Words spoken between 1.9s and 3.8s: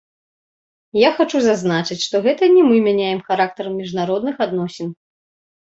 што гэта не мы мяняем характар